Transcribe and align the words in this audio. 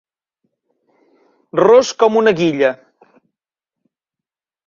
Ros 1.65 1.91
com 2.03 2.17
una 2.21 2.33
guilla. 2.41 2.73